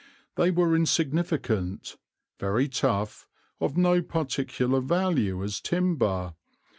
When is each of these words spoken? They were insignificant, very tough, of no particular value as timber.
They 0.35 0.49
were 0.49 0.75
insignificant, 0.75 1.95
very 2.39 2.67
tough, 2.67 3.27
of 3.59 3.77
no 3.77 4.01
particular 4.01 4.79
value 4.81 5.43
as 5.43 5.59
timber. 5.61 6.33